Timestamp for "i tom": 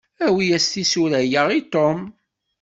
1.59-1.99